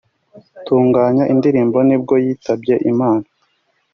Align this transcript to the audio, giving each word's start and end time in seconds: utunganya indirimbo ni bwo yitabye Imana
utunganya 0.59 1.23
indirimbo 1.33 1.77
ni 1.87 1.97
bwo 2.01 2.15
yitabye 2.25 2.75
Imana 2.91 3.25